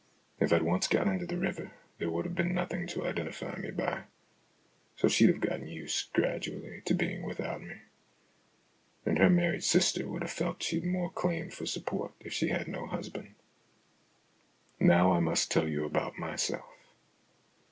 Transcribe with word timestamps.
If 0.39 0.51
I'd 0.51 0.63
once 0.63 0.87
got 0.87 1.05
into 1.05 1.27
the 1.27 1.37
river, 1.37 1.73
there 1.99 2.09
would 2.09 2.25
have 2.25 2.33
been 2.33 2.55
nothing 2.55 2.87
to 2.87 3.05
identify 3.05 3.55
me 3.57 3.69
by. 3.69 4.05
So 4.95 5.07
she'd 5.07 5.29
have 5.29 5.39
got 5.39 5.61
used 5.61 6.11
gradually 6.13 6.81
to 6.85 6.95
being 6.95 7.21
without 7.21 7.61
me. 7.61 7.75
And 9.05 9.19
her 9.19 9.29
married 9.29 9.63
sister 9.63 10.07
would 10.07 10.23
have 10.23 10.31
felt 10.31 10.63
she'd 10.63 10.85
more 10.85 11.11
claim 11.11 11.51
for 11.51 11.67
support 11.67 12.13
if 12.19 12.33
she 12.33 12.47
had 12.47 12.67
no 12.67 12.87
husband."" 12.87 13.35
Now 14.79 15.11
I 15.11 15.19
must 15.19 15.51
tell 15.51 15.67
you 15.67 15.85
about 15.85 16.17
myself." 16.17 16.65